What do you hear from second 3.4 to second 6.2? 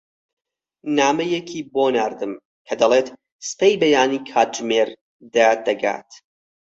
سبەی بەیانی کاتژمێر دە دەگات.